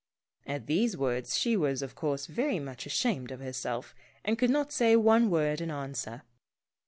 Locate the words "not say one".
4.49-5.29